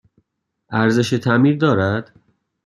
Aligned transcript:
ارزش 0.71 1.09
تعمیر 1.13 1.55
دارد؟ 1.57 2.11